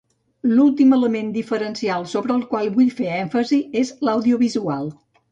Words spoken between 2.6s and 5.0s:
vull fer èmfasi és l'audiovisual.